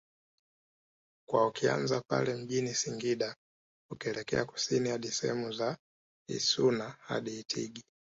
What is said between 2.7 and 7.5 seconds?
Singida ukielekea Kusini hadi sehemu za Issuna hadi